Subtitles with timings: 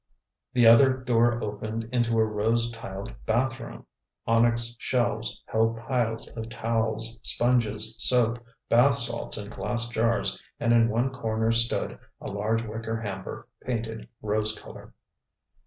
[0.53, 3.85] The other door opened into a rose tiled bathroom.
[4.25, 10.89] Onyx shelves held piles of towels, sponges, soap, bath salts in glass jars, and in
[10.89, 14.91] one corner stood a large wicker hamper, painted rose color.